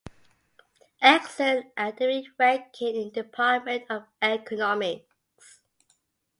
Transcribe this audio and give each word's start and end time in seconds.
Excellent 1.03 1.67
academic 1.77 2.25
ranking 2.39 2.95
in 2.95 3.11
department 3.11 3.83
of 3.87 4.07
economics. 4.19 5.59